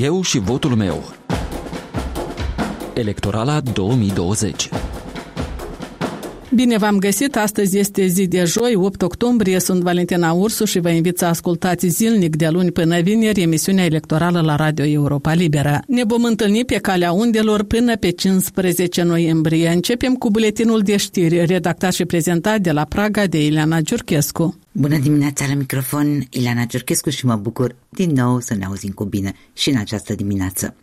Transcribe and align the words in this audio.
Eu 0.00 0.22
și 0.22 0.38
votul 0.38 0.74
meu. 0.74 1.12
Electorala 2.94 3.60
2020 3.60 4.68
Bine 6.54 6.76
v-am 6.76 6.98
găsit! 6.98 7.36
Astăzi 7.36 7.78
este 7.78 8.06
zi 8.06 8.26
de 8.26 8.44
joi, 8.44 8.74
8 8.74 9.02
octombrie. 9.02 9.60
Sunt 9.60 9.82
Valentina 9.82 10.32
Ursu 10.32 10.64
și 10.64 10.78
vă 10.78 10.88
invit 10.88 11.18
să 11.18 11.24
ascultați 11.24 11.86
zilnic 11.86 12.36
de 12.36 12.48
luni 12.48 12.70
până 12.70 13.00
vineri 13.00 13.42
emisiunea 13.42 13.84
electorală 13.84 14.40
la 14.40 14.54
Radio 14.56 14.84
Europa 14.84 15.32
Liberă. 15.32 15.82
Ne 15.86 16.04
vom 16.04 16.24
întâlni 16.24 16.64
pe 16.64 16.74
calea 16.74 17.12
undelor 17.12 17.62
până 17.62 17.96
pe 17.96 18.10
15 18.10 19.02
noiembrie. 19.02 19.68
Începem 19.68 20.14
cu 20.14 20.30
buletinul 20.30 20.80
de 20.80 20.96
știri, 20.96 21.44
redactat 21.44 21.92
și 21.92 22.04
prezentat 22.04 22.60
de 22.60 22.72
la 22.72 22.84
Praga 22.84 23.26
de 23.26 23.44
Ileana 23.44 23.80
Giurchescu. 23.80 24.58
Bună 24.72 24.98
dimineața 24.98 25.44
la 25.48 25.54
microfon, 25.54 26.26
Ileana 26.30 26.64
Giurchescu 26.66 27.10
și 27.10 27.26
mă 27.26 27.36
bucur 27.36 27.74
din 27.88 28.10
nou 28.10 28.40
să 28.40 28.54
ne 28.54 28.64
auzim 28.64 28.90
cu 28.90 29.04
bine 29.04 29.32
și 29.52 29.70
în 29.70 29.76
această 29.76 30.14
dimineață. 30.14 30.74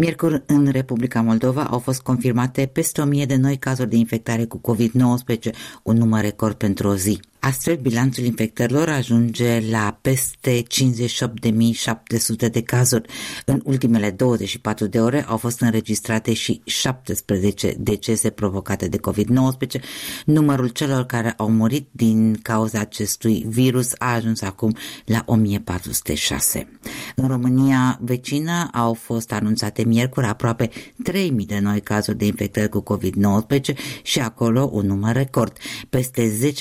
Miercuri, 0.00 0.42
în 0.46 0.66
Republica 0.66 1.20
Moldova 1.20 1.64
au 1.64 1.78
fost 1.78 2.02
confirmate 2.02 2.66
peste 2.66 3.00
1000 3.00 3.24
de 3.24 3.36
noi 3.36 3.56
cazuri 3.56 3.88
de 3.88 3.96
infectare 3.96 4.44
cu 4.44 4.60
COVID-19, 4.60 5.50
un 5.82 5.96
număr 5.96 6.20
record 6.20 6.54
pentru 6.54 6.88
o 6.88 6.94
zi. 6.94 7.20
Astfel, 7.40 7.76
bilanțul 7.76 8.24
infectărilor 8.24 8.88
ajunge 8.88 9.62
la 9.70 9.98
peste 10.00 10.62
58.700 10.62 12.50
de 12.50 12.62
cazuri. 12.62 13.08
În 13.44 13.60
ultimele 13.64 14.10
24 14.10 14.86
de 14.86 15.00
ore 15.00 15.24
au 15.28 15.36
fost 15.36 15.60
înregistrate 15.60 16.32
și 16.32 16.60
17 16.64 17.74
decese 17.78 18.30
provocate 18.30 18.88
de 18.88 18.98
COVID-19. 18.98 19.80
Numărul 20.24 20.68
celor 20.68 21.04
care 21.04 21.34
au 21.36 21.50
murit 21.50 21.88
din 21.90 22.38
cauza 22.42 22.78
acestui 22.80 23.44
virus 23.48 23.92
a 23.98 24.12
ajuns 24.14 24.42
acum 24.42 24.76
la 25.04 25.22
1406. 25.26 26.68
În 27.16 27.28
România 27.28 27.98
vecină 28.02 28.68
au 28.72 28.94
fost 28.94 29.32
anunțate 29.32 29.84
miercuri 29.84 30.26
aproape 30.26 30.70
3.000 31.10 31.30
de 31.46 31.58
noi 31.58 31.80
cazuri 31.80 32.18
de 32.18 32.24
infectări 32.26 32.68
cu 32.68 32.84
COVID-19 32.94 33.74
și 34.02 34.20
acolo 34.20 34.70
un 34.72 34.86
număr 34.86 35.12
record. 35.12 35.56
Peste 35.88 36.52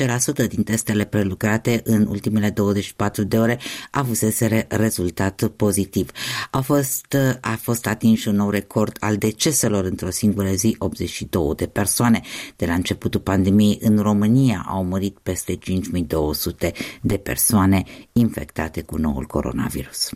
10% 0.46 0.48
din 0.48 0.64
testele 0.70 1.06
prelucrate 1.06 1.82
în 1.84 2.08
ultimele 2.10 2.50
24 2.50 3.24
de 3.24 3.38
ore 3.38 3.60
avuseseră 3.92 4.66
rezultat 4.68 5.44
pozitiv. 5.56 6.12
A 6.52 6.62
fost, 6.62 7.18
a 7.42 7.58
fost 7.62 7.88
atins 7.88 8.26
un 8.26 8.36
nou 8.36 8.50
record 8.50 8.98
al 9.00 9.18
deceselor 9.18 9.86
într-o 9.86 10.10
singură 10.10 10.50
zi, 10.50 10.76
82 10.80 11.54
de 11.56 11.68
persoane. 11.68 12.22
De 12.56 12.66
la 12.66 12.74
începutul 12.74 13.20
pandemiei 13.20 13.78
în 13.82 13.98
România 13.98 14.66
au 14.68 14.84
murit 14.84 15.18
peste 15.24 15.56
5200 15.56 16.72
de 17.02 17.18
persoane 17.18 17.84
infectate 18.12 18.82
cu 18.82 18.98
noul 18.98 19.26
coronavirus. 19.26 20.10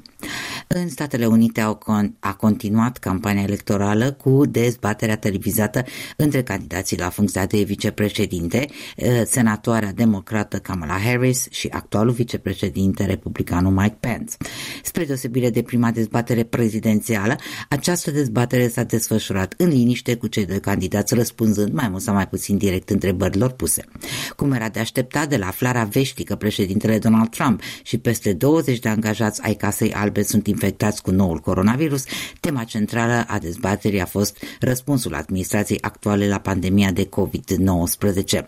În 0.76 0.90
Statele 0.90 1.26
Unite 1.26 1.62
au 1.62 1.78
con- 1.78 2.12
a 2.20 2.34
continuat 2.34 2.98
campania 2.98 3.42
electorală 3.42 4.12
cu 4.12 4.46
dezbaterea 4.46 5.18
televizată 5.18 5.84
între 6.16 6.44
candidații 6.44 6.98
la 6.98 7.10
funcția 7.10 7.46
de 7.46 7.64
vicepreședinte, 7.64 8.68
eh, 8.96 9.22
senatoarea 9.26 9.92
democrată 9.92 10.58
Kamala 10.58 10.98
Harris 10.98 11.48
și 11.50 11.68
actualul 11.72 12.14
vicepreședinte 12.14 13.06
republicanul 13.06 13.72
Mike 13.72 13.98
Pence. 14.00 14.36
Spre 14.84 15.06
deosebire 15.06 15.50
de 15.50 15.62
prima 15.62 15.92
dezbatere 15.92 16.44
prezidențială, 16.44 17.36
această 17.70 18.12
dezbatere 18.12 18.68
s-a 18.68 18.84
desfășurat 18.84 19.54
în 19.58 19.68
liniște 19.68 20.16
cu 20.16 20.28
cei 20.28 20.46
doi 20.46 20.60
candidați 20.60 21.14
răspunzând 21.14 21.74
mai 21.74 21.90
mult 21.90 22.02
sau 22.02 22.14
mai 22.14 22.28
puțin 22.28 22.58
direct 22.58 22.90
întrebărilor 22.90 23.52
puse. 23.52 23.84
Cum 24.36 24.52
era 24.52 24.70
de 24.70 24.80
așteptat 24.80 25.30
de 25.30 25.38
la 25.38 25.48
aflarea 25.48 25.84
veștii 25.84 26.26
că 26.26 26.36
președintele 26.36 26.98
Donald 26.98 27.30
Trump 27.30 27.62
și 27.84 27.98
peste 27.98 28.34
20 28.34 28.80
de 28.80 28.90
angajați 28.90 29.42
ai 29.42 29.54
Casei 29.54 29.94
Albe 29.94 30.24
sunt 30.24 30.48
infectați 30.48 30.62
cu 31.02 31.12
noul 31.12 31.40
coronavirus, 31.40 32.04
tema 32.40 32.64
centrală 32.64 33.26
a 33.28 33.40
dezbaterii 33.40 34.02
a 34.02 34.06
fost 34.06 34.44
răspunsul 34.60 35.14
administrației 35.14 35.82
actuale 35.82 36.28
la 36.28 36.40
pandemia 36.40 36.92
de 36.92 37.10
COVID-19. 37.10 38.44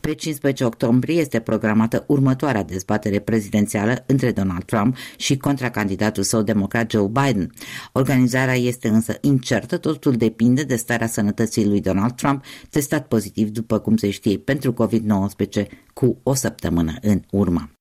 Pe 0.00 0.14
15 0.14 0.64
octombrie 0.64 1.20
este 1.20 1.40
programată 1.40 2.04
următoarea 2.06 2.62
dezbatere 2.62 3.18
prezidențială 3.18 4.04
între 4.06 4.32
Donald 4.32 4.64
Trump 4.64 4.96
și 5.16 5.36
contracandidatul 5.36 6.22
său 6.22 6.42
democrat 6.42 6.90
Joe 6.90 7.06
Biden. 7.06 7.52
Organizarea 7.92 8.54
este 8.54 8.88
însă 8.88 9.18
incertă, 9.20 9.76
totul 9.76 10.12
depinde 10.12 10.62
de 10.62 10.76
starea 10.76 11.06
sănătății 11.06 11.66
lui 11.66 11.80
Donald 11.80 12.12
Trump, 12.12 12.44
testat 12.70 13.06
pozitiv, 13.06 13.48
după 13.48 13.78
cum 13.78 13.96
se 13.96 14.10
știe, 14.10 14.38
pentru 14.38 14.72
COVID-19 14.72 15.66
cu 15.92 16.18
o 16.22 16.34
săptămână 16.34 16.92
în 17.00 17.22
urmă. 17.30 17.75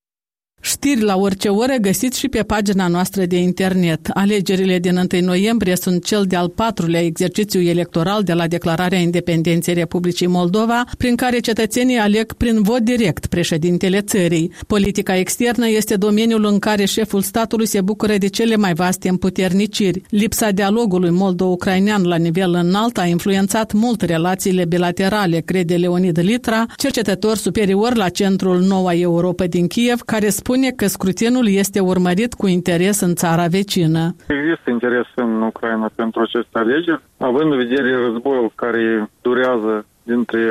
Știri 0.66 1.02
la 1.02 1.18
orice 1.18 1.50
oră 1.50 1.76
găsiți 1.82 2.20
și 2.20 2.28
pe 2.28 2.44
pagina 2.44 2.88
noastră 2.88 3.26
de 3.26 3.38
internet. 3.38 4.10
Alegerile 4.14 4.80
din 4.80 5.08
1 5.14 5.22
noiembrie 5.22 5.76
sunt 5.76 6.06
cel 6.06 6.26
de-al 6.28 6.50
patrulea 6.50 7.02
exercițiu 7.02 7.62
electoral 7.62 8.24
de 8.24 8.34
la 8.34 8.48
declararea 8.48 9.00
independenței 9.00 9.74
Republicii 9.74 10.28
Moldova, 10.28 10.84
prin 10.98 11.16
care 11.16 11.40
cetățenii 11.40 11.98
aleg 11.98 12.34
prin 12.34 12.62
vot 12.62 12.80
direct 12.80 13.26
președintele 13.26 14.02
țării. 14.02 14.52
Politica 14.68 15.18
externă 15.18 15.70
este 15.70 15.96
domeniul 15.96 16.46
în 16.46 16.60
care 16.60 16.86
șeful 16.86 17.22
statului 17.22 17.68
se 17.68 17.82
bucură 17.82 18.18
de 18.18 18.28
cele 18.28 18.56
mai 18.56 18.74
vaste 18.74 19.10
împuterniciri. 19.10 20.02
Lipsa 20.10 20.52
dialogului 20.52 21.10
moldo-ucrainean 21.10 22.04
la 22.04 22.16
nivel 22.16 22.54
înalt 22.54 22.98
a 22.98 23.06
influențat 23.06 23.74
mult 23.74 24.02
relațiile 24.02 24.66
bilaterale, 24.66 25.40
crede 25.40 25.76
Leonid 25.76 26.20
Litra, 26.20 26.66
cercetător 26.76 27.38
superior 27.38 27.96
la 27.96 28.10
Centrul 28.10 28.62
Noua 28.62 28.94
Europa 28.94 29.46
din 29.46 29.68
Kiev, 29.68 30.02
care 30.02 30.30
spune 30.30 30.54
spune 30.56 30.72
că 30.72 30.88
scrutinul 30.88 31.48
este 31.48 31.80
urmărit 31.80 32.34
cu 32.34 32.48
interes 32.48 33.00
în 33.00 33.16
țara 33.16 33.46
vecină. 33.48 34.16
Există 34.28 34.70
interes 34.70 35.08
în 35.16 35.42
Ucraina 35.42 35.90
pentru 35.96 36.22
aceste 36.22 36.58
alegeri, 36.58 37.02
având 37.18 37.52
în 37.52 37.58
vedere 37.58 37.96
războiul 37.96 38.52
care 38.56 39.10
durează 39.22 39.86
dintre 40.04 40.42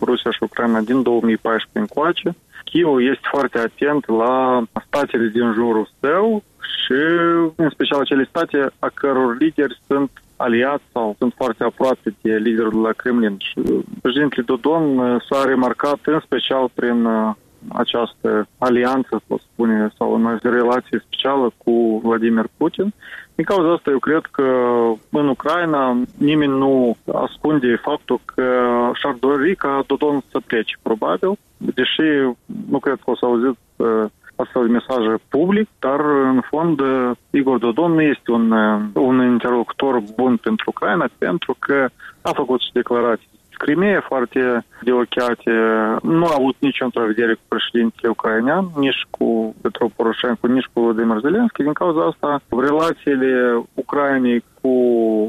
Rusia 0.00 0.30
și 0.30 0.42
Ucraina 0.42 0.80
din 0.80 1.02
2014 1.02 1.78
încoace. 1.78 2.36
Chievul 2.64 3.02
este 3.12 3.26
foarte 3.30 3.58
atent 3.58 4.08
la 4.08 4.62
statele 4.86 5.26
din 5.26 5.52
jurul 5.52 5.90
său 6.00 6.42
și 6.74 7.00
în 7.56 7.70
special 7.70 8.00
acele 8.00 8.24
state 8.28 8.58
a 8.78 8.90
căror 8.94 9.36
lideri 9.38 9.80
sunt 9.86 10.10
aliați 10.36 10.84
sau 10.92 11.14
sunt 11.18 11.32
foarte 11.36 11.64
aproape 11.64 12.14
de 12.20 12.36
liderul 12.36 12.80
la 12.80 12.92
Kremlin. 12.92 13.36
Și 13.38 13.54
președintele 14.02 14.46
Dodon 14.46 14.82
s-a 15.28 15.44
remarcat 15.44 15.98
în 16.04 16.20
special 16.24 16.70
prin 16.74 17.08
această 17.68 18.48
alianță, 18.58 19.22
să 19.26 19.34
spune, 19.38 19.92
sau 19.96 20.14
în 20.14 20.38
relație 20.42 21.02
specială 21.06 21.52
cu 21.56 22.00
Vladimir 22.04 22.46
Putin. 22.56 22.92
Din 23.34 23.44
cauza 23.44 23.72
asta 23.72 23.90
eu 23.90 23.98
cred 23.98 24.24
că 24.30 24.46
în 25.10 25.28
Ucraina 25.28 25.96
nimeni 26.18 26.58
nu 26.58 26.96
ascunde 27.12 27.80
faptul 27.82 28.20
că 28.24 28.44
și-ar 28.94 29.16
dori 29.20 29.56
ca 29.56 29.84
Dodon 29.86 30.22
să 30.30 30.40
plece, 30.46 30.74
probabil, 30.82 31.38
deși 31.56 32.02
nu 32.70 32.78
cred 32.78 32.98
că 33.04 33.10
o 33.10 33.16
să 33.16 33.24
auziți 33.24 33.58
uh, 33.76 34.04
astfel 34.36 34.66
de 34.66 34.72
mesaje 34.72 35.14
public, 35.28 35.68
dar 35.78 36.00
în 36.00 36.40
fond 36.40 36.80
Igor 37.30 37.58
Dodon 37.58 37.92
nu 37.92 38.02
este 38.02 38.30
un, 38.30 38.50
un 38.94 39.22
interlocutor 39.22 40.02
bun 40.16 40.36
pentru 40.36 40.64
Ucraina 40.68 41.08
pentru 41.18 41.56
că 41.58 41.88
a 42.20 42.30
făcut 42.34 42.60
și 42.60 42.72
declarații 42.72 43.28
Crimea 43.64 44.04
foarte 44.06 44.64
de 44.82 44.92
ochiate. 44.92 45.52
Nu 46.02 46.24
a 46.24 46.34
avut 46.38 46.56
nicio 46.58 46.84
întrevedere 46.84 47.34
cu 47.34 47.44
președintele 47.48 48.08
ucrainean, 48.08 48.64
nici 48.76 49.06
cu 49.10 49.54
Petro 49.62 49.86
Poroșenko, 49.96 50.46
nici 50.46 50.70
cu 50.72 50.80
Vladimir 50.80 51.18
Zelenski. 51.20 51.62
Din 51.62 51.72
cauza 51.72 52.02
asta, 52.04 52.42
relațiile 52.68 53.62
Ucrainei 53.74 54.44
cu 54.60 54.72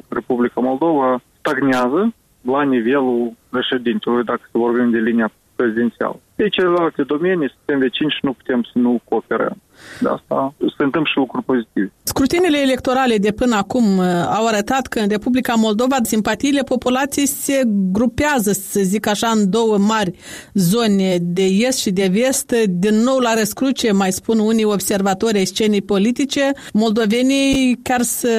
Republica 0.10 0.62
Moldova 0.62 1.22
stagnează 1.40 2.14
la 2.42 2.62
nivelul 2.64 3.34
președintelui, 3.50 4.24
dacă 4.24 4.42
să 4.52 4.58
vorbim 4.58 4.90
de 4.90 4.98
linia 4.98 5.32
prezidențială. 5.56 6.20
Pe 6.42 6.50
celelalte 6.50 7.04
domenii 7.04 7.54
suntem 7.56 7.80
vecini 7.80 8.10
și 8.10 8.20
nu 8.22 8.34
putem 8.34 8.64
să 8.64 8.72
nu 8.74 9.02
cooperăm 9.04 9.58
de 10.00 10.10
asta 10.10 10.54
se 10.58 10.84
întâmplă 10.84 11.10
și 11.12 11.18
lucruri 11.18 11.46
pozitive. 11.46 11.92
Scrutinile 12.04 12.58
electorale 12.58 13.16
de 13.18 13.32
până 13.32 13.56
acum 13.56 13.98
uh, 13.98 14.06
au 14.38 14.48
arătat 14.48 14.88
că 14.88 15.00
în 15.00 15.08
Republica 15.10 15.54
Moldova 15.54 15.96
simpatiile 16.02 16.62
populației 16.62 17.26
se 17.26 17.62
grupează, 17.92 18.52
să 18.52 18.80
zic 18.84 19.08
așa, 19.08 19.28
în 19.28 19.50
două 19.50 19.78
mari 19.78 20.12
zone 20.54 21.18
de 21.22 21.44
est 21.44 21.80
și 21.80 21.92
de 21.92 22.08
vest. 22.12 22.56
Din 22.70 22.96
nou 23.04 23.18
la 23.18 23.34
răscruce, 23.34 23.92
mai 23.92 24.12
spun 24.12 24.40
unii 24.40 24.64
observatori 24.64 25.38
ai 25.38 25.46
scenii 25.46 25.82
politice, 25.82 26.52
moldovenii 26.74 27.80
chiar 27.84 28.02
să 28.02 28.30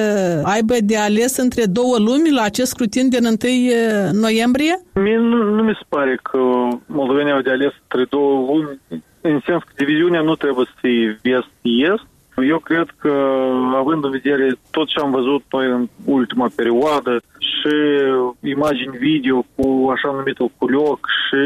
aibă 0.43 0.73
de 0.83 0.97
ales 0.97 1.37
între 1.37 1.63
două 1.65 1.95
lumi 1.97 2.31
la 2.31 2.41
acest 2.41 2.69
scrutin 2.69 3.09
din 3.09 3.25
1 3.25 3.33
uh, 3.33 4.09
noiembrie? 4.11 4.73
Mie 4.93 5.17
nu, 5.17 5.43
nu 5.55 5.63
mi 5.63 5.77
se 5.79 5.85
pare 5.89 6.19
că 6.21 6.39
moldovenii 6.85 7.31
au 7.31 7.41
de 7.41 7.49
ales 7.49 7.73
între 7.93 8.17
două 8.17 8.45
lumi 8.45 8.79
în 9.21 9.39
sens 9.45 9.63
că 9.63 9.73
diviziunea 9.77 10.21
nu 10.21 10.35
trebuie 10.35 10.65
să 10.65 10.73
fie 10.77 11.19
vest-est. 11.21 12.05
Eu 12.47 12.59
cred 12.59 12.87
că, 12.97 13.11
având 13.75 14.03
în 14.03 14.11
vedere 14.11 14.55
tot 14.71 14.87
ce 14.87 14.99
am 14.99 15.11
văzut 15.11 15.43
noi 15.51 15.65
în 15.65 15.87
ultima 16.05 16.49
perioadă 16.55 17.21
și 17.37 17.53
și 17.63 18.49
imagini 18.49 18.97
video 18.97 19.45
cu 19.55 19.89
așa 19.95 20.11
numitul 20.11 20.51
culioc 20.57 20.99
și 21.25 21.43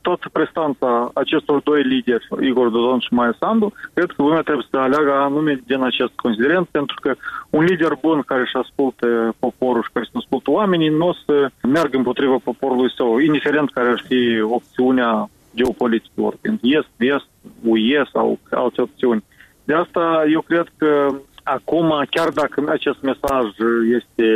toată 0.00 0.28
prestanța 0.32 1.10
acestor 1.14 1.60
doi 1.60 1.82
lideri, 1.82 2.26
Igor 2.40 2.68
Dodon 2.68 2.98
și 2.98 3.14
Maia 3.14 3.34
Sandu, 3.38 3.72
cred 3.94 4.06
că 4.06 4.22
lumea 4.22 4.40
trebuie 4.40 4.66
să 4.70 4.76
aleagă 4.76 5.12
anume 5.12 5.62
din 5.66 5.82
acest 5.82 6.12
considerent, 6.14 6.66
pentru 6.66 6.96
că 7.00 7.14
un 7.50 7.64
lider 7.64 7.98
bun 8.00 8.22
care 8.26 8.40
își 8.40 8.56
ascultă 8.56 9.34
poporul 9.38 9.82
și 9.82 9.90
care 9.92 10.04
își 10.08 10.16
ascultă 10.16 10.50
oamenii, 10.50 10.88
nu 10.88 11.08
o 11.08 11.14
să 11.24 11.50
meargă 11.62 11.96
împotriva 11.96 12.36
poporului 12.44 12.92
său, 12.96 13.18
indiferent 13.18 13.70
care 13.70 13.88
ar 13.88 14.02
fi 14.08 14.40
opțiunea 14.40 15.28
geopolitică, 15.58 16.20
oricând 16.20 16.58
est, 16.62 16.90
vest, 16.96 17.28
UE 17.72 18.02
sau 18.12 18.38
alte 18.50 18.80
opțiuni. 18.80 19.24
De 19.64 19.74
asta 19.74 20.24
eu 20.32 20.40
cred 20.40 20.66
că 20.76 20.90
acum, 21.42 21.88
chiar 22.10 22.28
dacă 22.28 22.56
acest 22.68 23.00
mesaj 23.10 23.44
este 23.98 24.26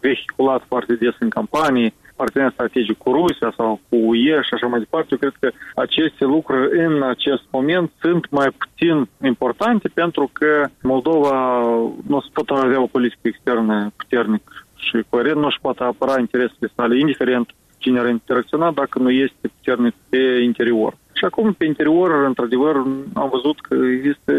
vehiculat 0.00 0.62
foarte 0.68 0.94
des 0.94 1.16
în 1.18 1.28
campanii, 1.28 1.94
partener 2.16 2.50
strategic 2.52 2.98
cu 2.98 3.10
Rusia 3.12 3.52
sau 3.56 3.80
cu 3.88 3.96
UE 3.96 4.36
și 4.42 4.54
așa 4.54 4.66
mai 4.66 4.78
departe, 4.78 5.08
eu 5.10 5.18
cred 5.18 5.36
că 5.40 5.48
aceste 5.74 6.24
lucruri 6.24 6.84
în 6.86 7.02
acest 7.02 7.42
moment 7.50 7.90
sunt 8.00 8.30
mai 8.30 8.48
puțin 8.62 9.08
importante 9.30 9.88
pentru 9.88 10.30
că 10.32 10.68
Moldova 10.82 11.60
nu 12.06 12.20
se 12.20 12.28
poate 12.32 12.66
avea 12.66 12.82
o 12.82 12.92
politică 12.94 13.20
externă 13.28 13.92
puternică 13.96 14.52
și 14.74 15.04
coerent, 15.08 15.36
nu 15.36 15.46
își 15.46 15.60
poate 15.60 15.82
apăra 15.82 16.18
interesele 16.18 16.72
sale, 16.76 16.98
indiferent 16.98 17.48
cine 17.84 17.98
ar 17.98 18.08
interacționa 18.08 18.70
dacă 18.70 18.98
nu 18.98 19.10
este 19.10 19.44
puternic 19.54 19.94
pe 20.08 20.22
interior. 20.42 20.92
Și 21.18 21.24
acum, 21.24 21.52
pe 21.52 21.64
interior, 21.64 22.24
într-adevăr, 22.30 22.74
am 23.22 23.28
văzut 23.36 23.60
că 23.60 23.74
există 23.96 24.32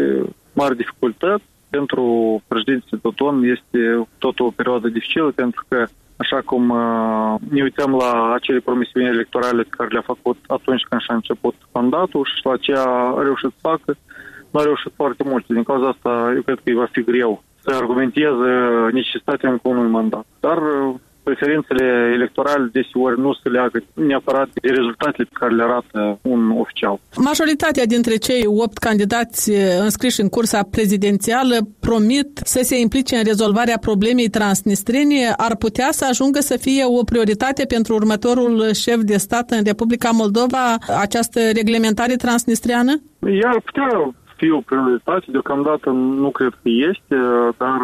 mari 0.52 0.76
dificultăți. 0.76 1.44
Pentru 1.70 2.04
președintele 2.48 3.00
Toton 3.02 3.42
este 3.42 4.08
tot 4.18 4.40
o 4.40 4.50
perioadă 4.50 4.88
dificilă, 4.88 5.30
pentru 5.34 5.64
că 5.68 5.86
așa 6.16 6.40
cum 6.44 6.62
uh, 6.68 7.34
ne 7.50 7.62
uităm 7.62 7.90
la 8.02 8.32
acele 8.32 8.60
promisiuni 8.60 9.06
electorale 9.06 9.62
care 9.70 9.88
le-a 9.92 10.12
făcut 10.12 10.38
atunci 10.46 10.86
când 10.88 11.00
și-a 11.00 11.14
început 11.14 11.54
mandatul 11.72 12.24
și 12.24 12.46
la 12.46 12.56
ce 12.56 12.72
a 12.76 13.22
reușit 13.22 13.50
să 13.50 13.68
facă, 13.68 13.96
nu 14.50 14.60
a 14.60 14.62
reușit 14.62 14.92
foarte 14.96 15.22
mult. 15.26 15.44
Din 15.46 15.62
cauza 15.62 15.88
asta, 15.88 16.32
eu 16.34 16.42
cred 16.42 16.56
că 16.56 16.68
îi 16.70 16.80
va 16.82 16.88
fi 16.92 17.02
greu 17.02 17.42
să 17.62 17.70
argumenteze 17.74 18.52
necesitatea 18.92 19.50
încă 19.50 19.68
unui 19.68 19.90
mandat. 19.90 20.26
Dar 20.40 20.56
uh, 20.56 20.94
preferințele 21.28 21.86
electorale 22.18 22.70
deseori 22.72 23.20
nu 23.20 23.32
se 23.32 23.48
leagă 23.48 23.78
neapărat 23.94 24.48
de 24.52 24.70
rezultatele 24.78 25.28
pe 25.30 25.38
care 25.40 25.54
le 25.54 25.62
arată 25.62 26.18
un 26.22 26.50
oficial. 26.62 26.96
Majoritatea 27.30 27.86
dintre 27.94 28.16
cei 28.16 28.44
opt 28.64 28.78
candidați 28.78 29.52
eh, 29.52 29.58
înscriși 29.86 30.20
în 30.20 30.28
cursa 30.28 30.60
prezidențială 30.70 31.56
promit 31.80 32.30
să 32.54 32.60
se 32.62 32.76
implice 32.80 33.16
în 33.16 33.24
rezolvarea 33.24 33.78
problemei 33.88 34.28
transnistrene. 34.38 35.20
Ar 35.36 35.54
putea 35.56 35.88
să 35.90 36.04
ajungă 36.08 36.40
să 36.50 36.56
fie 36.66 36.84
o 36.98 37.02
prioritate 37.10 37.62
pentru 37.74 37.94
următorul 37.94 38.54
șef 38.82 39.00
de 39.12 39.16
stat 39.16 39.50
în 39.50 39.62
Republica 39.64 40.10
Moldova 40.22 40.64
această 41.06 41.40
reglementare 41.60 42.14
transnistreană? 42.14 42.92
Ea 43.42 43.50
ar 43.54 43.60
putea 43.68 43.88
fi 44.36 44.50
o 44.50 44.60
prioritate, 44.60 45.26
deocamdată 45.28 45.90
nu 46.24 46.30
cred 46.30 46.52
că 46.62 46.68
este, 46.90 47.16
dar 47.56 47.78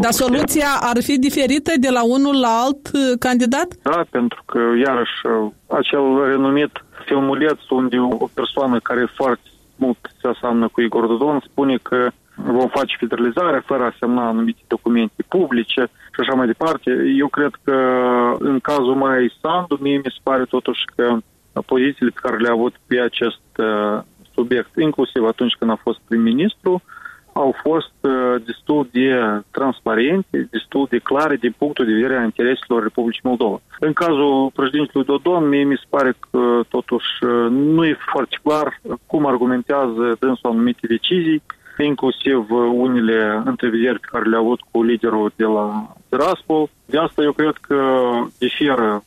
dar 0.00 0.12
soluția 0.12 0.68
ar 0.80 1.02
fi 1.02 1.18
diferită 1.18 1.72
de 1.80 1.90
la 1.90 2.02
unul 2.04 2.40
la 2.40 2.52
alt 2.64 2.84
uh, 2.92 3.00
candidat? 3.18 3.68
Da, 3.82 4.04
pentru 4.10 4.42
că, 4.46 4.58
iarăși, 4.84 5.26
uh, 5.26 5.50
acel 5.66 6.24
renumit 6.24 6.70
filmuleț 7.04 7.60
unde 7.68 7.98
o 7.98 8.28
persoană 8.34 8.80
care 8.80 9.12
foarte 9.14 9.48
mult 9.76 9.98
se 10.20 10.28
aseamnă 10.28 10.68
cu 10.68 10.80
Igor 10.80 11.06
Dodon 11.06 11.42
spune 11.50 11.76
că 11.82 12.10
vom 12.34 12.68
face 12.68 12.96
federalizare 12.98 13.62
fără 13.66 13.84
a 13.84 13.96
semna 13.98 14.28
anumite 14.28 14.60
documente 14.66 15.22
publice 15.28 15.82
și 16.12 16.20
așa 16.20 16.34
mai 16.34 16.46
departe. 16.46 16.90
Eu 17.18 17.28
cred 17.28 17.52
că 17.64 17.76
în 18.38 18.58
cazul 18.60 18.94
mai 18.94 19.32
Sandu, 19.40 19.78
mie 19.80 19.96
mi 19.96 20.14
se 20.16 20.20
pare 20.22 20.44
totuși 20.44 20.84
că 20.96 21.16
pozițiile 21.66 22.10
pe 22.14 22.20
care 22.22 22.36
le-a 22.36 22.52
avut 22.52 22.74
pe 22.86 23.00
acest 23.00 23.46
uh, 23.56 24.02
subiect, 24.34 24.76
inclusiv 24.76 25.24
atunci 25.24 25.56
când 25.58 25.70
a 25.70 25.78
fost 25.82 25.98
prim-ministru, 26.08 26.82
au 27.32 27.54
fost 27.62 27.92
uh, 28.00 28.42
destul 28.44 28.88
de 28.92 29.06
transparente, 29.50 30.48
destul 30.50 30.86
de 30.90 30.98
clare 30.98 31.36
din 31.36 31.54
punctul 31.58 31.84
de 31.86 31.92
vedere 31.92 32.16
a 32.16 32.24
intereselor 32.24 32.82
Republicii 32.82 33.20
Moldova. 33.24 33.60
În 33.80 33.92
cazul 33.92 34.50
președintelui 34.54 35.06
Dodon, 35.06 35.48
mie 35.48 35.64
mi 35.64 35.76
se 35.82 35.86
pare 35.88 36.14
că 36.30 36.60
totuși 36.68 37.24
uh, 37.24 37.50
nu 37.50 37.84
e 37.84 37.96
foarte 38.12 38.36
clar 38.42 38.80
cum 39.06 39.26
argumentează 39.26 40.16
dânsul 40.18 40.50
anumite 40.50 40.86
decizii, 40.86 41.42
inclusiv 41.78 42.36
uh, 42.50 42.70
unele 42.72 43.42
întrevederi 43.44 44.00
pe 44.00 44.08
care 44.10 44.28
le-a 44.28 44.38
avut 44.38 44.60
cu 44.70 44.82
liderul 44.82 45.32
de 45.36 45.44
la 45.44 45.92
Tiraspol. 46.08 46.68
De 46.86 46.98
asta 46.98 47.22
eu 47.22 47.32
cred 47.32 47.56
că 47.60 47.80
diferă 48.38 49.02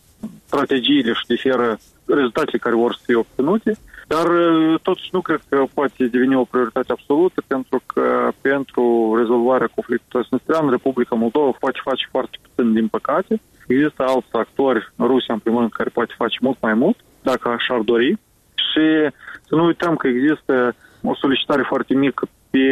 strategiile 0.45 1.13
și 1.13 1.25
diferă 1.27 1.77
rezultatele 2.05 2.57
care 2.57 2.75
vor 2.75 2.93
să 2.93 3.01
fie 3.05 3.15
obținute. 3.15 3.77
Dar 4.13 4.27
uh, 4.27 4.79
totuși 4.81 5.09
nu 5.11 5.21
cred 5.21 5.41
că 5.49 5.63
poate 5.73 6.05
deveni 6.05 6.35
o 6.35 6.49
prioritate 6.51 6.91
absolută 6.91 7.43
pentru 7.47 7.81
că 7.85 8.31
pentru 8.41 8.83
rezolvarea 9.17 9.73
conflictului 9.75 10.11
transnistrian 10.13 10.69
Republica 10.69 11.15
Moldova 11.15 11.57
poate 11.59 11.79
face 11.83 12.05
foarte 12.11 12.37
puțin 12.43 12.73
din 12.73 12.87
păcate. 12.87 13.41
Există 13.67 14.03
alți 14.03 14.33
actori, 14.45 14.91
Rusia 14.99 15.33
în 15.33 15.39
primul 15.39 15.59
rând, 15.59 15.71
care 15.71 15.89
poate 15.89 16.13
face 16.17 16.37
mult 16.41 16.57
mai 16.61 16.73
mult 16.73 16.97
dacă 17.21 17.49
așa 17.49 17.73
ar 17.73 17.79
dori. 17.79 18.09
Și 18.67 18.85
să 19.47 19.55
nu 19.55 19.63
uităm 19.65 19.95
că 19.95 20.07
există 20.07 20.75
o 21.03 21.15
solicitare 21.15 21.63
foarte 21.67 21.93
mică 21.93 22.27
pe 22.49 22.65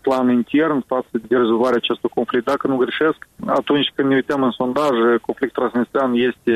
plan 0.00 0.28
intern 0.30 0.84
față 0.86 1.14
de 1.28 1.36
rezolvarea 1.36 1.80
acestui 1.82 2.08
conflict. 2.14 2.44
Dacă 2.44 2.66
nu 2.66 2.76
greșesc, 2.76 3.18
atunci 3.46 3.92
când 3.94 4.08
ne 4.08 4.14
uităm 4.14 4.42
în 4.42 4.50
sondaj, 4.50 4.94
conflictul 5.20 5.62
transnistrian 5.62 6.12
este 6.30 6.54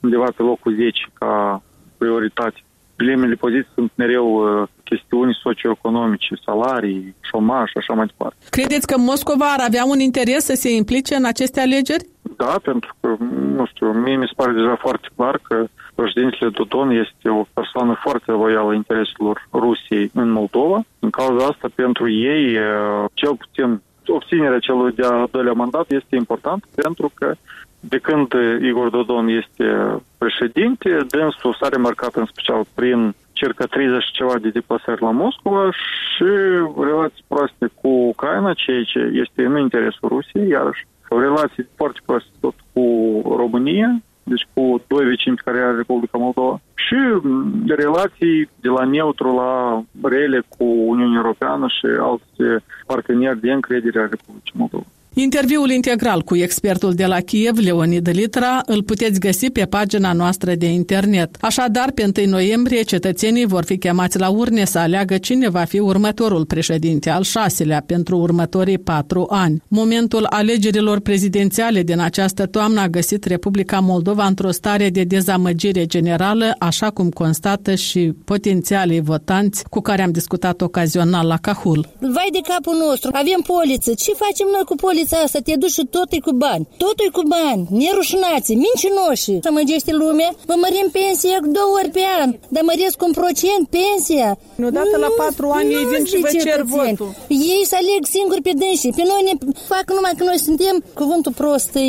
undeva 0.00 0.28
pe 0.36 0.42
locul 0.42 0.74
10 0.74 0.90
ca 1.18 1.62
prioritate 1.98 2.58
primele 2.96 3.34
poziții 3.34 3.74
sunt 3.74 3.90
mereu 3.94 4.26
uh, 4.34 4.68
chestiuni 4.84 5.38
socioeconomice, 5.42 6.34
salarii, 6.44 7.14
șomaj 7.30 7.68
și 7.68 7.78
așa 7.78 7.92
mai 7.94 8.06
departe. 8.06 8.36
Credeți 8.50 8.86
că 8.86 8.98
Moscova 8.98 9.52
ar 9.56 9.62
avea 9.66 9.84
un 9.84 10.00
interes 10.00 10.44
să 10.44 10.54
se 10.54 10.74
implice 10.74 11.14
în 11.14 11.24
aceste 11.24 11.60
alegeri? 11.60 12.06
Da, 12.36 12.54
pentru 12.62 12.94
că, 13.00 13.16
nu 13.56 13.66
știu, 13.66 13.92
mie 13.92 14.16
mi 14.16 14.26
se 14.26 14.32
pare 14.36 14.52
deja 14.52 14.76
foarte 14.80 15.08
clar 15.16 15.40
că 15.48 15.66
președintele 15.94 16.50
Dodon 16.50 16.90
este 16.90 17.28
o 17.28 17.46
persoană 17.52 18.00
foarte 18.02 18.30
loială 18.30 18.72
intereselor 18.74 19.48
Rusiei 19.52 20.10
în 20.14 20.30
Moldova. 20.30 20.84
În 20.98 21.10
cauza 21.10 21.44
asta, 21.46 21.68
pentru 21.74 22.10
ei, 22.10 22.56
uh, 22.56 23.04
cel 23.14 23.36
puțin 23.36 23.80
obținerea 24.08 24.58
celui 24.58 24.92
de-al 24.92 25.28
doilea 25.30 25.52
mandat 25.52 25.90
este 25.90 26.16
important 26.16 26.64
pentru 26.74 27.12
că 27.14 27.34
de 27.88 27.98
când 27.98 28.32
Igor 28.62 28.88
Dodon 28.88 29.28
este 29.28 29.66
președinte, 30.18 31.06
dânsul 31.08 31.56
s-a 31.60 31.68
remarcat 31.68 32.14
în 32.14 32.24
special 32.24 32.62
prin 32.74 33.14
circa 33.32 33.64
30 33.64 34.04
ceva 34.12 34.38
de 34.38 34.48
deplasări 34.48 35.02
la 35.02 35.10
Moscova 35.10 35.70
și 35.70 36.30
relații 36.78 37.24
proaste 37.28 37.66
cu 37.80 37.88
Ucraina, 37.88 38.52
ceea 38.54 38.82
ce 38.82 38.98
este 39.22 39.44
în 39.44 39.58
interesul 39.58 40.08
Rusiei, 40.08 40.48
iarăși 40.48 40.86
relații 41.08 41.68
foarte 41.76 42.00
proaste 42.04 42.30
tot 42.40 42.54
cu 42.72 42.82
România, 43.36 44.00
deci 44.22 44.46
cu 44.54 44.82
doi 44.86 45.04
vecini 45.04 45.36
care 45.36 45.58
are 45.58 45.76
Republica 45.76 46.18
Moldova, 46.18 46.60
și 46.74 46.96
relații 47.66 48.50
de 48.60 48.68
la 48.68 48.84
neutru 48.84 49.34
la 49.34 49.82
rele 50.08 50.42
cu 50.48 50.64
Uniunea 50.64 51.20
Europeană 51.22 51.66
și 51.68 51.86
alți 52.00 52.62
parteneri 52.86 53.40
de 53.40 53.52
încredere 53.52 53.98
a 54.00 54.06
Republicii 54.10 54.54
Moldova. 54.54 54.86
Interviul 55.18 55.70
integral 55.70 56.22
cu 56.22 56.36
expertul 56.36 56.92
de 56.92 57.06
la 57.06 57.20
Kiev, 57.20 57.58
Leonid 57.58 58.08
Litra, 58.08 58.62
îl 58.66 58.82
puteți 58.82 59.20
găsi 59.20 59.50
pe 59.50 59.64
pagina 59.64 60.12
noastră 60.12 60.54
de 60.54 60.66
internet. 60.66 61.36
Așadar, 61.40 61.90
pe 61.92 62.10
1 62.16 62.30
noiembrie, 62.30 62.82
cetățenii 62.82 63.46
vor 63.46 63.64
fi 63.64 63.78
chemați 63.78 64.18
la 64.18 64.28
urne 64.28 64.64
să 64.64 64.78
aleagă 64.78 65.18
cine 65.18 65.48
va 65.48 65.64
fi 65.64 65.78
următorul 65.78 66.44
președinte 66.44 67.10
al 67.10 67.22
șaselea 67.22 67.82
pentru 67.86 68.18
următorii 68.18 68.78
patru 68.78 69.26
ani. 69.30 69.62
Momentul 69.68 70.26
alegerilor 70.30 71.00
prezidențiale 71.00 71.82
din 71.82 72.00
această 72.00 72.46
toamnă 72.46 72.80
a 72.80 72.88
găsit 72.88 73.24
Republica 73.24 73.78
Moldova 73.78 74.26
într-o 74.26 74.50
stare 74.50 74.90
de 74.90 75.02
dezamăgire 75.02 75.86
generală, 75.86 76.54
așa 76.58 76.90
cum 76.90 77.08
constată 77.08 77.74
și 77.74 78.12
potențialii 78.24 79.00
votanți 79.00 79.64
cu 79.68 79.80
care 79.80 80.02
am 80.02 80.10
discutat 80.10 80.60
ocazional 80.60 81.26
la 81.26 81.36
Cahul. 81.36 81.88
Vai 82.00 82.28
de 82.32 82.40
capul 82.48 82.76
nostru, 82.86 83.10
avem 83.12 83.40
poliță, 83.46 83.94
ce 83.94 84.12
facem 84.12 84.46
noi 84.52 84.64
cu 84.64 84.74
poliță? 84.74 85.04
Viața 85.08 85.24
asta 85.24 85.38
te 85.46 85.54
duci 85.62 85.76
și 85.78 85.84
totul 85.96 86.20
cu 86.26 86.32
bani. 86.44 86.64
Totul 86.84 87.08
cu 87.16 87.22
bani, 87.36 87.62
nerușinați, 87.80 88.50
mincinoși. 88.64 89.32
Să 89.46 89.50
măgește 89.58 89.92
lumea, 90.02 90.30
vă 90.50 90.54
mărim 90.64 90.88
pensia 90.98 91.36
cu 91.44 91.48
două 91.58 91.72
ori 91.80 91.90
pe 91.96 92.04
an, 92.22 92.28
dar 92.54 92.62
măresc 92.70 92.98
un 93.08 93.12
procent 93.20 93.64
pensia. 93.78 94.30
Odată 94.68 94.96
la 95.04 95.10
patru 95.22 95.46
ani 95.58 95.72
ei 95.78 95.86
vin 95.92 96.04
și 96.10 96.16
vă 96.24 96.30
cer 96.46 96.62
votul. 96.74 97.10
Ei 97.52 97.62
să 97.70 97.74
aleg 97.80 98.02
singuri 98.16 98.42
pe 98.46 98.52
dânsi. 98.60 98.96
Pe 98.98 99.04
noi 99.12 99.22
ne 99.28 99.34
fac 99.72 99.86
numai 99.96 100.14
că 100.18 100.24
noi 100.30 100.38
suntem, 100.48 100.74
cuvântul 101.00 101.32
prost 101.40 101.70
e, 101.74 101.86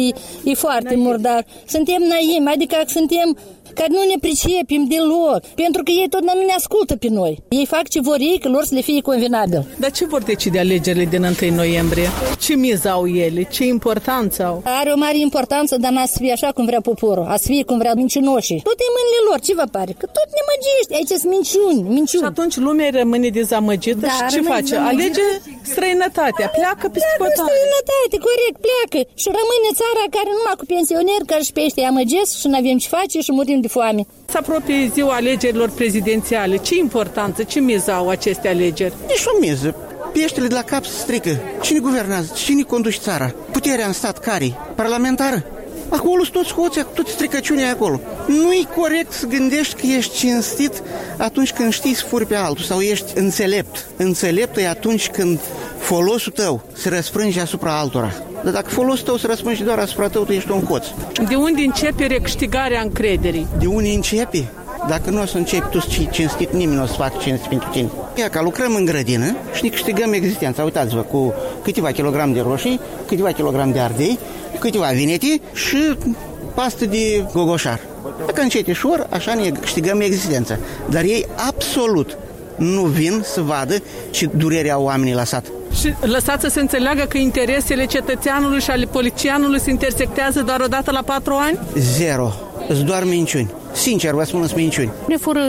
e 0.49 0.53
foarte 0.65 0.95
murdar, 1.05 1.41
suntem 1.75 2.01
naimi, 2.11 2.51
adică 2.55 2.77
suntem 2.97 3.27
care 3.77 3.91
nu 3.97 4.03
ne 4.11 4.17
pricepem 4.25 4.83
deloc, 4.93 5.41
pentru 5.63 5.81
că 5.83 5.91
ei 5.91 6.07
tot 6.09 6.21
nu 6.21 6.33
ne 6.49 6.55
ascultă 6.57 6.95
pe 6.95 7.07
noi. 7.09 7.33
Ei 7.49 7.65
fac 7.65 7.85
ce 7.89 7.99
vor 8.01 8.19
ei, 8.19 8.39
că 8.41 8.47
lor 8.49 8.63
să 8.63 8.73
le 8.73 8.81
fie 8.81 9.01
convenabil. 9.01 9.65
Dar 9.79 9.91
ce 9.91 10.05
vor 10.05 10.21
decide 10.23 10.59
alegerile 10.59 11.05
din 11.05 11.23
1 11.41 11.55
noiembrie? 11.55 12.07
Ce 12.39 12.53
miză 12.55 12.89
au 12.89 13.07
ele? 13.07 13.41
Ce 13.43 13.63
importanță 13.65 14.45
au? 14.45 14.61
Are 14.63 14.91
o 14.95 14.97
mare 14.97 15.19
importanță, 15.19 15.77
dar 15.77 15.91
n-a 15.91 16.05
să 16.05 16.17
fie 16.21 16.31
așa 16.31 16.51
cum 16.55 16.65
vrea 16.65 16.81
poporul, 16.81 17.25
a 17.27 17.35
să 17.37 17.47
fie 17.47 17.63
cum 17.63 17.77
vrea 17.77 17.93
mincinoșii. 17.93 18.61
Tot 18.69 18.79
e 18.85 18.89
mâinile 18.97 19.16
lor, 19.27 19.39
ce 19.47 19.53
vă 19.61 19.65
pare? 19.75 19.91
Că 20.01 20.05
tot 20.17 20.27
ne 20.37 20.43
măgești, 20.51 20.91
aici 20.97 21.13
sunt 21.21 21.31
minciuni, 21.37 21.79
minciuni. 21.97 22.23
Și 22.23 22.31
atunci 22.33 22.55
lumea 22.67 22.89
rămâne 22.99 23.29
dezamăgită 23.39 24.03
Da, 24.07 24.13
și 24.17 24.21
ce 24.31 24.35
rămâne 24.37 24.53
face? 24.55 24.71
dezamăgită. 24.73 24.91
Alege 24.91 25.25
străinătatea, 25.71 26.47
pleacă 26.59 26.85
pe 26.93 26.97
Pleacă 26.99 27.23
în 27.25 27.29
scotare. 27.31 27.47
străinătate, 27.47 28.15
corect, 28.27 28.57
pleacă. 28.67 28.99
Și 29.21 29.27
rămâne 29.39 29.69
țara 29.81 30.03
care 30.15 30.29
numai 30.37 30.55
cu 30.61 30.65
pensioneri 30.73 31.25
care 31.31 31.43
și 31.47 31.53
pește 31.59 31.81
amăgesc 31.91 32.31
și 32.41 32.47
nu 32.51 32.57
avem 32.61 32.77
ce 32.83 32.87
face 32.97 33.17
și 33.25 33.31
murim 33.37 33.59
de 33.65 33.69
foame. 33.75 34.01
Se 34.33 34.37
apropie 34.43 34.79
ziua 34.95 35.13
alegerilor 35.21 35.69
prezidențiale. 35.79 36.55
Ce 36.67 36.73
importanță, 36.87 37.39
ce 37.51 37.59
miză 37.69 37.91
au 37.99 38.05
aceste 38.17 38.47
alegeri? 38.55 38.93
Nici 39.11 39.27
o 39.31 39.33
miză. 39.45 39.69
Pieștele 40.15 40.47
de 40.47 40.57
la 40.61 40.65
cap 40.71 40.83
se 40.85 40.97
strică. 41.03 41.31
Cine 41.65 41.79
guvernează? 41.87 42.29
Cine 42.45 42.61
conduce 42.73 42.99
țara? 43.07 43.27
Puterea 43.55 43.87
în 43.91 43.93
stat 44.01 44.17
care? 44.19 44.47
Parlamentară? 44.75 45.39
Acolo 45.89 46.21
sunt 46.21 46.33
toți 46.33 46.53
hoții, 46.53 46.85
toate 46.93 47.11
stricăciunea 47.11 47.71
acolo. 47.71 47.99
Nu-i 48.27 48.67
corect 48.75 49.11
să 49.11 49.25
gândești 49.25 49.73
că 49.73 49.85
ești 49.97 50.15
cinstit 50.15 50.83
atunci 51.17 51.53
când 51.53 51.73
știi 51.73 51.95
să 51.95 52.05
furi 52.07 52.25
pe 52.25 52.35
altul 52.35 52.63
sau 52.63 52.79
ești 52.79 53.11
înțelept. 53.15 53.85
Înțelept 53.97 54.57
e 54.57 54.67
atunci 54.67 55.09
când 55.09 55.39
folosul 55.79 56.31
tău 56.31 56.63
se 56.73 56.89
răsfrânge 56.89 57.39
asupra 57.39 57.79
altora. 57.79 58.13
Dar 58.43 58.53
dacă 58.53 58.69
folosul 58.69 59.05
tău 59.05 59.17
se 59.17 59.27
răsfrânge 59.27 59.63
doar 59.63 59.79
asupra 59.79 60.07
tău, 60.07 60.23
tu 60.23 60.31
ești 60.31 60.51
un 60.51 60.63
hoț. 60.63 60.85
De 61.29 61.35
unde 61.35 61.61
începe 61.61 62.05
recâștigarea 62.05 62.81
încrederii? 62.81 63.47
De 63.59 63.65
unde 63.65 63.89
începi? 63.89 64.43
Dacă 64.87 65.09
nu 65.09 65.21
o 65.21 65.25
să 65.25 65.37
începi 65.37 65.69
tu 65.69 65.79
să 65.79 65.89
fii 65.89 66.09
cinstit, 66.11 66.51
nimeni 66.51 66.77
nu 66.77 66.83
o 66.83 66.85
să 66.85 66.93
facă 66.93 67.17
cinstit 67.21 67.49
pentru 67.49 67.69
tine. 67.69 67.89
Ia 68.15 68.29
ca 68.29 68.41
lucrăm 68.41 68.75
în 68.75 68.85
grădină 68.85 69.35
și 69.53 69.63
ne 69.63 69.69
câștigăm 69.69 70.13
existența. 70.13 70.63
Uitați-vă, 70.63 71.01
cu 71.01 71.33
câteva 71.67 71.91
kilograme 71.91 72.33
de 72.33 72.41
roșii, 72.41 72.79
câteva 73.07 73.31
kilograme 73.31 73.71
de 73.71 73.79
ardei, 73.79 74.19
câteva 74.59 74.87
vinete 74.87 75.41
și 75.53 75.97
pastă 76.53 76.85
de 76.85 77.25
gogoșar. 77.33 77.79
Dacă 78.25 78.41
încet 78.41 78.67
ușor, 78.67 79.07
așa 79.09 79.33
ne 79.33 79.49
câștigăm 79.49 80.01
existența. 80.01 80.57
Dar 80.89 81.03
ei 81.03 81.25
absolut 81.47 82.17
nu 82.55 82.81
vin 82.81 83.21
să 83.33 83.41
vadă 83.41 83.75
ce 84.09 84.29
durere 84.35 84.71
au 84.71 84.83
oamenii 84.83 85.13
la 85.13 85.23
sat. 85.23 85.45
Și 85.79 85.93
lăsați 86.01 86.41
să 86.41 86.49
se 86.49 86.59
înțeleagă 86.59 87.05
că 87.09 87.17
interesele 87.17 87.85
cetățeanului 87.85 88.59
și 88.59 88.69
ale 88.69 88.85
polițianului 88.85 89.59
se 89.59 89.69
intersectează 89.69 90.41
doar 90.41 90.59
o 90.59 90.67
dată 90.67 90.91
la 90.91 91.01
patru 91.01 91.33
ani? 91.33 91.59
Zero. 91.75 92.33
Îți 92.67 92.83
doar 92.83 93.03
minciuni. 93.03 93.51
Sincer, 93.77 94.13
vă 94.13 94.23
spun, 94.23 94.45
sunt 94.45 94.55
minciuni. 94.59 94.91
Ne 95.07 95.17
fură 95.17 95.41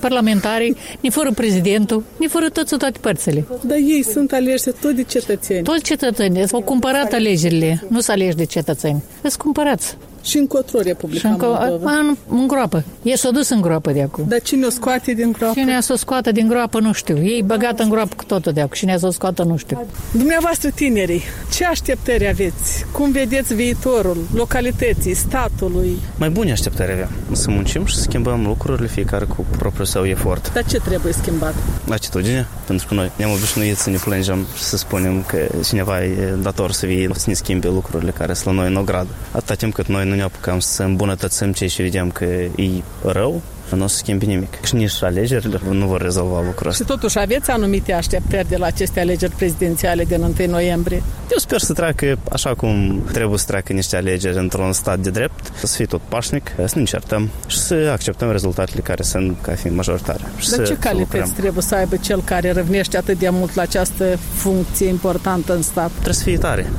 parlamentarii, 0.00 0.76
ne 1.00 1.10
fură 1.10 1.30
prezidentul, 1.34 2.02
ne 2.18 2.26
fură 2.26 2.48
toți 2.48 2.72
în 2.72 2.78
toate 2.78 2.98
părțile. 3.00 3.46
Dar 3.60 3.76
ei 3.76 4.02
sunt 4.02 4.32
aleși 4.32 4.70
tot 4.80 4.94
de 4.94 5.02
cetățeni. 5.02 5.62
Toți 5.62 5.82
cetățenii 5.82 6.44
au 6.52 6.60
cumpărat 6.60 7.12
alegerile, 7.12 7.82
nu 7.88 8.00
s 8.00 8.08
aleși 8.08 8.36
de 8.36 8.44
cetățeni. 8.44 9.02
Sunt 9.20 9.34
cumpărați. 9.34 9.96
Și 10.26 10.36
încotro 10.38 10.78
Și 10.78 10.86
Republica 10.86 11.28
încă, 11.28 11.46
Moldova. 11.46 11.90
în, 11.90 12.16
în 12.28 12.46
groapă. 12.46 12.84
E 13.02 13.16
s-a 13.16 13.30
dus 13.30 13.48
în 13.48 13.60
groapă 13.60 13.90
de 13.92 14.02
acum. 14.02 14.24
Dar 14.28 14.40
cine 14.40 14.66
o 14.66 14.70
scoate 14.70 15.12
din 15.12 15.32
groapă? 15.32 15.54
Cine 15.58 15.76
a 15.76 15.80
să 15.80 15.92
o 15.92 15.96
scoată 15.96 16.32
din 16.32 16.48
groapă, 16.48 16.80
nu 16.80 16.92
știu. 16.92 17.16
Ei 17.22 17.42
băgat 17.42 17.78
în 17.80 17.88
groapă 17.88 18.14
cu 18.16 18.24
totul 18.24 18.52
de 18.52 18.60
acum. 18.60 18.72
Cine 18.74 18.92
a 18.94 18.98
să 18.98 19.06
o 19.06 19.10
scoată, 19.10 19.42
nu 19.42 19.56
știu. 19.56 19.86
Dumneavoastră 20.12 20.70
tinerii, 20.74 21.22
ce 21.54 21.64
așteptări 21.64 22.28
aveți? 22.28 22.84
Cum 22.92 23.10
vedeți 23.10 23.54
viitorul 23.54 24.16
localității, 24.34 25.14
statului? 25.14 25.96
Mai 26.18 26.30
bune 26.30 26.52
așteptări 26.52 26.92
avem. 26.92 27.08
Să 27.32 27.50
muncim 27.50 27.84
și 27.84 27.94
să 27.94 28.00
schimbăm 28.00 28.44
lucrurile 28.46 28.86
fiecare 28.86 29.24
cu 29.24 29.46
propriul 29.58 29.86
său 29.86 30.04
efort. 30.04 30.52
Dar 30.52 30.64
ce 30.64 30.78
trebuie 30.78 31.12
schimbat? 31.12 31.54
Atitudine, 31.90 32.46
pentru 32.66 32.86
că 32.86 32.94
noi 32.94 33.10
ne-am 33.16 33.30
obișnuit 33.30 33.76
să 33.76 33.90
ne 33.90 33.96
plângem 33.96 34.46
și 34.56 34.62
să 34.62 34.76
spunem 34.76 35.24
că 35.26 35.38
cineva 35.64 36.04
e 36.04 36.34
dator 36.42 36.72
să 36.72 36.86
vie 36.86 37.10
să 37.14 37.24
ne 37.26 37.34
schimbe 37.34 37.68
lucrurile 37.68 38.10
care 38.10 38.32
sunt 38.32 38.46
la 38.54 38.60
noi 38.60 38.70
în 38.70 38.76
ogradă. 38.76 39.08
Atâta 39.30 39.54
timp 39.54 39.74
cât 39.74 39.86
noi 39.86 40.06
nu 40.08 40.14
ne 40.16 40.22
apucăm 40.22 40.58
să 40.60 40.82
îmbunătățim 40.82 41.52
ce 41.52 41.66
și 41.66 41.82
vedem 41.82 42.10
că 42.10 42.24
e 42.24 42.70
rău, 43.04 43.42
nu 43.74 43.84
o 43.84 43.86
să 43.86 43.96
schimbe 43.96 44.24
nimic. 44.24 44.64
Și 44.64 44.74
nici 44.74 45.02
alegerile 45.02 45.60
nu 45.70 45.86
vor 45.86 46.02
rezolva 46.02 46.40
lucrul 46.42 46.72
Și 46.72 46.78
ăsta. 46.82 46.94
totuși 46.94 47.18
aveți 47.18 47.50
anumite 47.50 47.92
așteptări 47.92 48.48
de 48.48 48.56
la 48.56 48.66
aceste 48.66 49.00
alegeri 49.00 49.32
prezidențiale 49.32 50.04
din 50.04 50.22
1 50.22 50.34
noiembrie? 50.50 51.02
Eu 51.30 51.38
sper 51.38 51.60
să 51.60 51.72
treacă 51.72 52.18
așa 52.32 52.54
cum 52.54 53.02
trebuie 53.12 53.38
să 53.38 53.44
treacă 53.46 53.72
niște 53.72 53.96
alegeri 53.96 54.36
într-un 54.36 54.72
stat 54.72 54.98
de 54.98 55.10
drept, 55.10 55.52
să 55.64 55.76
fie 55.76 55.84
tot 55.86 56.00
pașnic, 56.08 56.50
să 56.56 56.72
ne 56.74 56.80
încertăm 56.80 57.30
și 57.46 57.58
să 57.58 57.88
acceptăm 57.92 58.30
rezultatele 58.30 58.80
care 58.80 59.02
sunt 59.02 59.36
ca 59.40 59.52
fiind 59.52 59.76
majoritare. 59.76 60.22
Și 60.36 60.48
Dar 60.50 60.58
să, 60.58 60.72
ce 60.72 60.78
să 60.80 60.88
calități 60.88 61.14
lucrăm. 61.16 61.32
trebuie 61.36 61.62
să 61.62 61.74
aibă 61.74 61.96
cel 61.96 62.22
care 62.24 62.52
răvnește 62.52 62.96
atât 62.96 63.18
de 63.18 63.28
mult 63.28 63.54
la 63.54 63.62
această 63.62 64.04
funcție 64.34 64.86
importantă 64.88 65.54
în 65.54 65.62
stat? 65.62 65.90
Trebuie 65.90 66.14
să 66.14 66.22
fie 66.22 66.38
tare. 66.38 66.70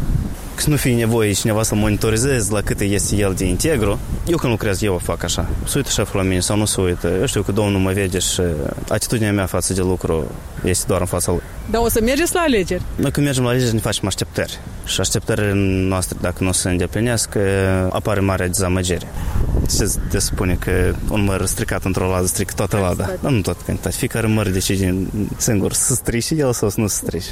Că 0.57 0.63
să 0.63 0.69
nu 0.69 0.75
fie 0.75 0.95
nevoie 0.95 1.31
cineva 1.31 1.63
să 1.63 1.75
monitorizeze 1.75 2.51
la 2.51 2.61
cât 2.61 2.79
este 2.79 3.15
el 3.15 3.33
de 3.37 3.45
integru. 3.45 3.99
Eu 4.27 4.37
când 4.37 4.51
lucrez, 4.51 4.81
eu 4.81 4.93
o 4.93 4.97
fac 4.97 5.23
așa. 5.23 5.49
Se 5.65 5.77
uită 5.77 5.89
șeful 5.89 6.19
la 6.19 6.25
mine 6.25 6.39
sau 6.39 6.57
nu 6.57 6.65
se 6.65 6.81
uită. 6.81 7.11
Eu 7.19 7.25
știu 7.25 7.41
că 7.41 7.51
domnul 7.51 7.79
mă 7.79 7.91
vede 7.91 8.19
și 8.19 8.41
atitudinea 8.89 9.31
mea 9.31 9.45
față 9.45 9.73
de 9.73 9.81
lucru 9.81 10.31
este 10.63 10.85
doar 10.87 10.99
în 10.99 11.05
fața 11.05 11.31
lui. 11.31 11.41
Dar 11.69 11.81
o 11.81 11.89
să 11.89 11.99
mergeți 12.03 12.33
la 12.33 12.39
alegeri? 12.39 12.81
Noi 12.95 13.11
când 13.11 13.25
mergem 13.25 13.43
la 13.43 13.49
alegeri 13.49 13.73
ne 13.73 13.79
facem 13.79 14.07
așteptări. 14.07 14.59
Și 14.85 14.99
așteptările 14.99 15.51
noastre, 15.87 16.17
dacă 16.21 16.43
nu 16.43 16.51
se 16.51 16.69
îndeplinesc, 16.69 17.29
apare 17.89 18.19
mare 18.19 18.45
dezamăgire. 18.45 19.07
Se 19.65 19.93
te 20.09 20.19
spune 20.19 20.57
că 20.59 20.93
un 21.09 21.23
măr 21.23 21.45
stricat 21.45 21.83
într-o 21.83 22.09
ladă 22.09 22.25
strică 22.25 22.53
toată 22.55 22.77
lada. 22.77 23.09
Dar 23.21 23.31
nu 23.31 23.41
tot 23.41 23.61
cantitate. 23.65 23.95
Fiecare 23.95 24.27
măr 24.27 24.49
decide 24.49 24.95
singur 25.37 25.73
să 25.73 25.93
strice 25.93 26.35
el 26.35 26.53
sau 26.53 26.69
să 26.69 26.79
nu 26.79 26.87
se 26.87 26.95
strice. 26.95 27.29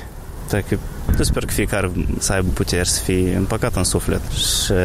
Tu 1.16 1.24
sper 1.24 1.46
că 1.46 1.52
fiecare 1.52 1.92
să 2.20 2.34
aibă 2.34 2.48
puteri 2.54 2.88
să 2.88 3.02
fie 3.04 3.36
împăcat 3.36 3.76
în 3.76 3.84
suflet 3.84 4.22
și 4.32 4.72
uh, 4.72 4.78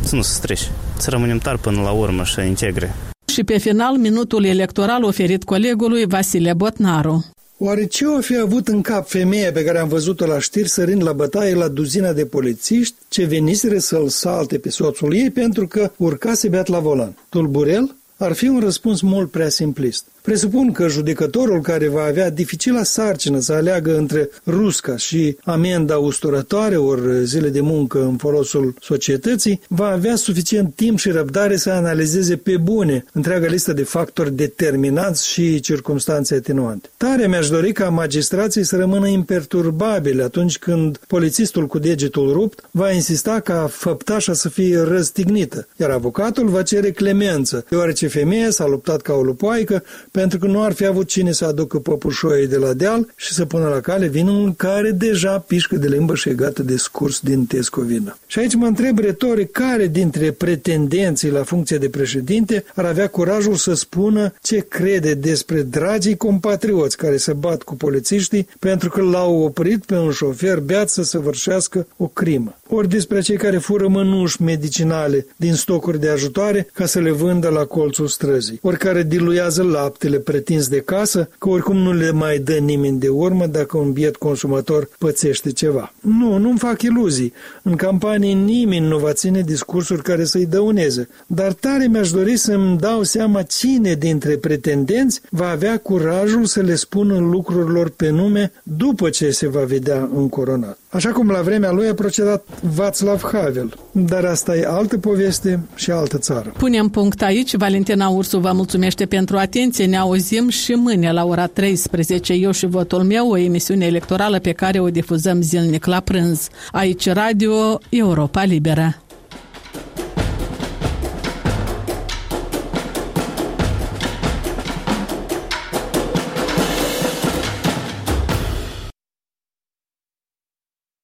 să 0.00 0.14
nu 0.14 0.22
se 0.22 0.32
strici. 0.32 0.70
Să 0.98 1.10
rămânem 1.10 1.38
tari 1.38 1.58
până 1.58 1.80
la 1.80 1.90
urmă 1.90 2.24
și 2.24 2.40
integre. 2.40 2.94
Și 3.26 3.44
pe 3.44 3.58
final, 3.58 3.96
minutul 3.96 4.44
electoral 4.44 5.04
oferit 5.04 5.44
colegului 5.44 6.06
Vasile 6.06 6.52
Botnaru. 6.52 7.24
Oare 7.58 7.86
ce 7.86 8.04
o 8.04 8.20
fi 8.20 8.36
avut 8.36 8.68
în 8.68 8.80
cap 8.80 9.08
femeia 9.08 9.52
pe 9.52 9.64
care 9.64 9.78
am 9.78 9.88
văzut-o 9.88 10.26
la 10.26 10.38
știri 10.38 10.68
sărind 10.68 11.02
la 11.02 11.12
bătaie 11.12 11.54
la 11.54 11.68
duzina 11.68 12.12
de 12.12 12.24
polițiști 12.24 12.94
ce 13.08 13.24
veniseră 13.24 13.78
să-l 13.78 14.08
salte 14.08 14.58
pe 14.58 14.70
soțul 14.70 15.14
ei 15.14 15.30
pentru 15.30 15.66
că 15.66 15.92
urcase 15.96 16.48
beat 16.48 16.66
la 16.68 16.78
volan? 16.78 17.16
Tulburel? 17.28 17.96
Ar 18.16 18.32
fi 18.32 18.48
un 18.48 18.60
răspuns 18.60 19.00
mult 19.00 19.30
prea 19.30 19.48
simplist. 19.48 20.04
Presupun 20.22 20.72
că 20.72 20.88
judecătorul 20.88 21.60
care 21.60 21.88
va 21.88 22.02
avea 22.02 22.30
dificila 22.30 22.82
sarcină 22.82 23.38
să 23.38 23.52
aleagă 23.52 23.96
între 23.96 24.30
rusca 24.46 24.96
și 24.96 25.36
amenda 25.44 25.98
usturătoare 25.98 26.76
ori 26.76 27.24
zile 27.24 27.48
de 27.48 27.60
muncă 27.60 28.02
în 28.02 28.16
folosul 28.16 28.74
societății 28.80 29.60
va 29.68 29.86
avea 29.86 30.16
suficient 30.16 30.74
timp 30.74 30.98
și 30.98 31.10
răbdare 31.10 31.56
să 31.56 31.70
analizeze 31.70 32.36
pe 32.36 32.56
bune 32.56 33.04
întreaga 33.12 33.46
listă 33.46 33.72
de 33.72 33.82
factori 33.82 34.32
determinanți 34.32 35.28
și 35.28 35.60
circumstanțe 35.60 36.34
atenuante. 36.34 36.88
Tare 36.96 37.26
mi-aș 37.26 37.48
dori 37.48 37.72
ca 37.72 37.88
magistrații 37.88 38.64
să 38.64 38.76
rămână 38.76 39.08
imperturbabili 39.08 40.22
atunci 40.22 40.58
când 40.58 41.00
polițistul 41.06 41.66
cu 41.66 41.78
degetul 41.78 42.32
rupt 42.32 42.68
va 42.70 42.90
insista 42.90 43.40
ca 43.40 43.68
făptașa 43.70 44.32
să 44.32 44.48
fie 44.48 44.80
răstignită, 44.80 45.68
iar 45.76 45.90
avocatul 45.90 46.48
va 46.48 46.62
cere 46.62 46.90
clemență, 46.90 47.64
deoarece 47.68 48.06
femeia 48.06 48.50
s-a 48.50 48.66
luptat 48.66 49.00
ca 49.00 49.12
o 49.12 49.22
lupoaică 49.22 49.82
pentru 50.12 50.38
că 50.38 50.46
nu 50.46 50.62
ar 50.62 50.72
fi 50.72 50.86
avut 50.86 51.08
cine 51.08 51.32
să 51.32 51.44
aducă 51.44 51.78
păpușoii 51.78 52.46
de 52.46 52.56
la 52.56 52.72
deal 52.72 53.12
și 53.16 53.32
să 53.32 53.44
pună 53.44 53.68
la 53.68 53.80
cale 53.80 54.06
vinul 54.06 54.54
care 54.56 54.90
deja 54.90 55.38
pișcă 55.38 55.76
de 55.76 55.88
limbă 55.88 56.14
și 56.14 56.28
e 56.28 56.34
gata 56.34 56.62
de 56.62 56.76
scurs 56.76 57.20
din 57.20 57.46
tescovină. 57.46 58.16
Și 58.26 58.38
aici 58.38 58.54
mă 58.54 58.66
întreb 58.66 58.98
retoric 58.98 59.50
care 59.50 59.86
dintre 59.86 60.30
pretendenții 60.30 61.30
la 61.30 61.42
funcția 61.42 61.78
de 61.78 61.88
președinte 61.88 62.64
ar 62.74 62.84
avea 62.84 63.08
curajul 63.08 63.54
să 63.54 63.74
spună 63.74 64.32
ce 64.42 64.58
crede 64.68 65.14
despre 65.14 65.62
dragii 65.62 66.16
compatrioți 66.16 66.96
care 66.96 67.16
se 67.16 67.32
bat 67.32 67.62
cu 67.62 67.74
polițiștii 67.74 68.48
pentru 68.58 68.88
că 68.88 69.00
l-au 69.00 69.42
oprit 69.42 69.84
pe 69.84 69.94
un 69.94 70.10
șofer 70.10 70.60
beat 70.60 70.88
să 70.88 71.02
săvârșească 71.02 71.86
o 71.96 72.06
crimă. 72.06 72.56
Ori 72.74 72.88
despre 72.88 73.20
cei 73.20 73.36
care 73.36 73.58
fură 73.58 73.88
mănuși 73.88 74.42
medicinale 74.42 75.26
din 75.36 75.54
stocuri 75.54 76.00
de 76.00 76.08
ajutoare 76.08 76.68
ca 76.72 76.86
să 76.86 77.00
le 77.00 77.10
vândă 77.10 77.48
la 77.48 77.64
colțul 77.64 78.06
străzii. 78.06 78.58
Ori 78.62 78.78
care 78.78 79.02
diluează 79.02 79.62
laptele 79.62 80.18
pretins 80.18 80.68
de 80.68 80.80
casă, 80.80 81.28
că 81.38 81.48
oricum 81.48 81.76
nu 81.76 81.92
le 81.92 82.10
mai 82.10 82.38
dă 82.38 82.54
nimeni 82.54 82.98
de 82.98 83.08
urmă 83.08 83.46
dacă 83.46 83.76
un 83.78 83.92
biet 83.92 84.16
consumator 84.16 84.88
pățește 84.98 85.52
ceva. 85.52 85.92
Nu, 86.00 86.38
nu-mi 86.38 86.58
fac 86.58 86.82
iluzii. 86.82 87.32
În 87.62 87.74
campanie 87.74 88.32
nimeni 88.32 88.86
nu 88.86 88.98
va 88.98 89.12
ține 89.12 89.40
discursuri 89.40 90.02
care 90.02 90.24
să-i 90.24 90.46
dăuneze. 90.46 91.08
Dar 91.26 91.52
tare 91.52 91.86
mi-aș 91.86 92.10
dori 92.10 92.36
să-mi 92.36 92.78
dau 92.78 93.02
seama 93.02 93.42
cine 93.42 93.94
dintre 93.94 94.36
pretendenți 94.36 95.20
va 95.30 95.48
avea 95.48 95.78
curajul 95.78 96.44
să 96.44 96.60
le 96.60 96.74
spună 96.74 97.18
lucrurilor 97.18 97.88
pe 97.88 98.10
nume 98.10 98.52
după 98.62 99.10
ce 99.10 99.30
se 99.30 99.48
va 99.48 99.64
vedea 99.64 100.10
încoronat. 100.14 100.76
Așa 100.92 101.10
cum 101.10 101.30
la 101.30 101.40
vremea 101.40 101.70
lui 101.70 101.88
a 101.88 101.94
procedat 101.94 102.44
Václav 102.74 103.22
Havel. 103.32 103.74
Dar 103.92 104.24
asta 104.24 104.56
e 104.56 104.66
altă 104.68 104.98
poveste 104.98 105.60
și 105.74 105.90
altă 105.90 106.18
țară. 106.18 106.52
Punem 106.56 106.88
punct 106.88 107.22
aici. 107.22 107.56
Valentina 107.56 108.08
Ursu 108.08 108.38
vă 108.38 108.52
mulțumește 108.52 109.06
pentru 109.06 109.36
atenție. 109.36 109.86
Ne 109.86 109.96
auzim 109.96 110.48
și 110.48 110.72
mâine 110.72 111.12
la 111.12 111.24
ora 111.24 111.46
13. 111.46 112.32
Eu 112.32 112.50
și 112.50 112.66
votul 112.66 113.02
meu, 113.02 113.30
o 113.30 113.36
emisiune 113.36 113.86
electorală 113.86 114.38
pe 114.38 114.52
care 114.52 114.80
o 114.80 114.90
difuzăm 114.90 115.42
zilnic 115.42 115.84
la 115.84 116.00
prânz. 116.00 116.48
Aici 116.72 117.08
Radio 117.08 117.78
Europa 117.88 118.44
Liberă. 118.44 119.02